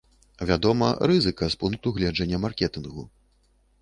[0.51, 3.03] Вядома, рызыка з пункту гледжання маркетынгу.